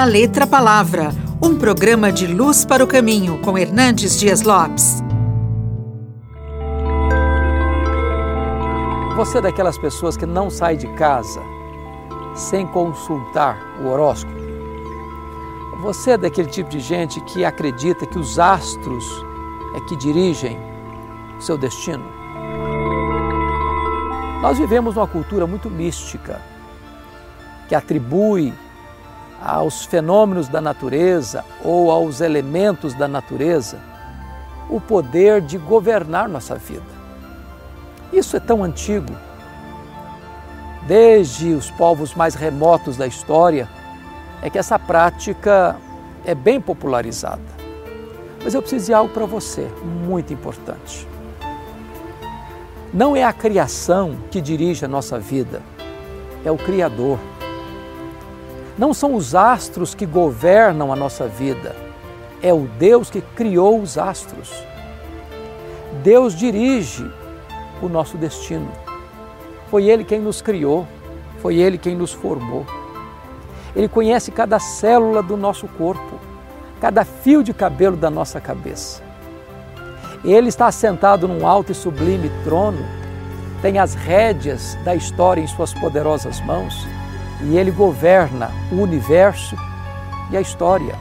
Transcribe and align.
da 0.00 0.04
Letra 0.06 0.46
Palavra, 0.46 1.10
um 1.42 1.58
programa 1.58 2.10
de 2.10 2.26
luz 2.26 2.64
para 2.64 2.82
o 2.82 2.86
caminho 2.86 3.38
com 3.42 3.58
Hernandes 3.58 4.18
Dias 4.18 4.40
Lopes. 4.40 5.02
Você 9.14 9.36
é 9.36 9.40
daquelas 9.42 9.76
pessoas 9.76 10.16
que 10.16 10.24
não 10.24 10.48
sai 10.48 10.78
de 10.78 10.86
casa 10.94 11.42
sem 12.34 12.66
consultar 12.68 13.58
o 13.84 13.88
horóscopo? 13.88 14.34
Você 15.82 16.12
é 16.12 16.16
daquele 16.16 16.48
tipo 16.48 16.70
de 16.70 16.80
gente 16.80 17.20
que 17.20 17.44
acredita 17.44 18.06
que 18.06 18.18
os 18.18 18.38
astros 18.38 19.04
é 19.76 19.80
que 19.80 19.94
dirigem 19.96 20.58
o 21.36 21.42
seu 21.42 21.58
destino? 21.58 22.10
Nós 24.40 24.56
vivemos 24.56 24.94
numa 24.94 25.06
cultura 25.06 25.46
muito 25.46 25.68
mística 25.68 26.40
que 27.68 27.74
atribui 27.74 28.54
aos 29.40 29.84
fenômenos 29.84 30.48
da 30.48 30.60
natureza 30.60 31.44
ou 31.64 31.90
aos 31.90 32.20
elementos 32.20 32.94
da 32.94 33.08
natureza 33.08 33.78
o 34.68 34.80
poder 34.80 35.40
de 35.40 35.58
governar 35.58 36.28
nossa 36.28 36.54
vida. 36.54 37.00
Isso 38.12 38.36
é 38.36 38.40
tão 38.40 38.62
antigo. 38.62 39.12
Desde 40.86 41.52
os 41.52 41.70
povos 41.70 42.14
mais 42.14 42.34
remotos 42.34 42.96
da 42.96 43.06
história, 43.06 43.68
é 44.42 44.48
que 44.48 44.58
essa 44.58 44.78
prática 44.78 45.76
é 46.24 46.34
bem 46.34 46.60
popularizada. 46.60 47.42
Mas 48.42 48.54
eu 48.54 48.62
preciso 48.62 48.86
de 48.86 48.94
algo 48.94 49.12
para 49.12 49.26
você, 49.26 49.68
muito 49.84 50.32
importante. 50.32 51.06
Não 52.92 53.14
é 53.14 53.22
a 53.22 53.32
criação 53.32 54.16
que 54.30 54.40
dirige 54.40 54.84
a 54.84 54.88
nossa 54.88 55.18
vida, 55.18 55.62
é 56.44 56.50
o 56.50 56.56
Criador. 56.56 57.18
Não 58.80 58.94
são 58.94 59.14
os 59.14 59.34
astros 59.34 59.94
que 59.94 60.06
governam 60.06 60.90
a 60.90 60.96
nossa 60.96 61.28
vida, 61.28 61.76
é 62.42 62.50
o 62.50 62.66
Deus 62.78 63.10
que 63.10 63.20
criou 63.20 63.78
os 63.78 63.98
astros. 63.98 64.50
Deus 66.02 66.34
dirige 66.34 67.04
o 67.82 67.90
nosso 67.90 68.16
destino. 68.16 68.72
Foi 69.70 69.84
Ele 69.84 70.02
quem 70.02 70.18
nos 70.18 70.40
criou, 70.40 70.88
foi 71.42 71.56
Ele 71.56 71.76
quem 71.76 71.94
nos 71.94 72.14
formou. 72.14 72.64
Ele 73.76 73.86
conhece 73.86 74.30
cada 74.30 74.58
célula 74.58 75.22
do 75.22 75.36
nosso 75.36 75.68
corpo, 75.68 76.18
cada 76.80 77.04
fio 77.04 77.42
de 77.42 77.52
cabelo 77.52 77.98
da 77.98 78.08
nossa 78.08 78.40
cabeça. 78.40 79.02
Ele 80.24 80.48
está 80.48 80.68
assentado 80.68 81.28
num 81.28 81.46
alto 81.46 81.70
e 81.70 81.74
sublime 81.74 82.30
trono, 82.44 82.82
tem 83.60 83.78
as 83.78 83.94
rédeas 83.94 84.74
da 84.86 84.94
história 84.94 85.42
em 85.42 85.46
suas 85.46 85.74
poderosas 85.74 86.40
mãos 86.40 86.88
e 87.42 87.56
ele 87.56 87.70
governa 87.70 88.50
o 88.70 88.76
universo 88.76 89.56
e 90.30 90.36
a 90.36 90.40
história. 90.40 90.94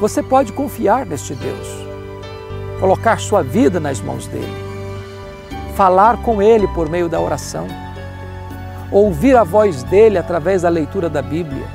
Você 0.00 0.22
pode 0.22 0.52
confiar 0.52 1.06
neste 1.06 1.34
Deus, 1.34 1.68
colocar 2.80 3.18
sua 3.18 3.42
vida 3.42 3.78
nas 3.78 4.00
mãos 4.00 4.26
dele 4.26 4.64
falar 5.74 6.22
com 6.22 6.40
Ele 6.40 6.66
por 6.68 6.88
meio 6.88 7.08
da 7.08 7.20
oração, 7.20 7.66
ouvir 8.90 9.36
a 9.36 9.44
voz 9.44 9.82
dele 9.82 10.16
através 10.16 10.62
da 10.62 10.68
leitura 10.68 11.08
da 11.08 11.20
Bíblia. 11.20 11.66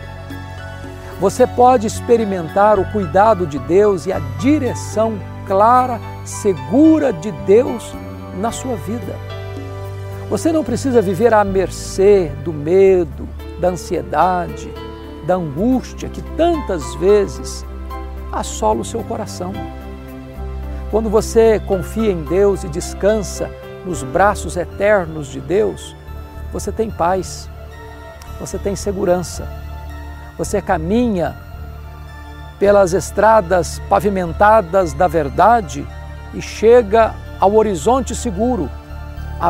Você 1.19 1.45
pode 1.45 1.85
experimentar 1.85 2.79
o 2.79 2.89
cuidado 2.91 3.45
de 3.45 3.59
Deus 3.59 4.05
e 4.05 4.13
a 4.13 4.19
direção 4.39 5.19
clara, 5.45 5.99
segura 6.23 7.11
de 7.11 7.31
Deus 7.45 7.93
na 8.39 8.51
sua 8.51 8.75
vida. 8.77 9.15
Você 10.29 10.51
não 10.51 10.63
precisa 10.63 11.01
viver 11.01 11.33
à 11.33 11.43
mercê 11.43 12.31
do 12.43 12.53
medo, 12.53 13.27
da 13.59 13.69
ansiedade, 13.69 14.71
da 15.25 15.33
angústia 15.33 16.07
que 16.07 16.21
tantas 16.37 16.93
vezes 16.95 17.65
assola 18.31 18.81
o 18.81 18.85
seu 18.85 19.03
coração. 19.03 19.51
Quando 20.91 21.09
você 21.09 21.59
confia 21.65 22.11
em 22.11 22.23
Deus 22.23 22.63
e 22.63 22.69
descansa 22.69 23.49
nos 23.83 24.03
braços 24.03 24.55
eternos 24.55 25.29
de 25.29 25.41
Deus, 25.41 25.95
você 26.53 26.71
tem 26.71 26.91
paz, 26.91 27.49
você 28.39 28.59
tem 28.59 28.75
segurança, 28.75 29.47
você 30.37 30.61
caminha 30.61 31.35
pelas 32.59 32.93
estradas 32.93 33.81
pavimentadas 33.89 34.93
da 34.93 35.07
verdade 35.07 35.87
e 36.35 36.41
chega 36.41 37.15
ao 37.39 37.55
horizonte 37.55 38.13
seguro, 38.13 38.69
a 39.39 39.49